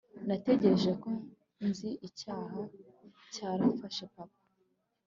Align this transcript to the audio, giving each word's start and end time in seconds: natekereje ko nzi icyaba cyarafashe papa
natekereje 0.27 0.91
ko 1.03 1.11
nzi 1.67 1.89
icyaba 2.07 2.61
cyarafashe 3.33 4.03
papa 4.13 4.39